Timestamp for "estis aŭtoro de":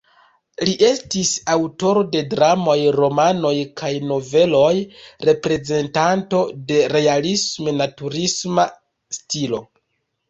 0.85-2.23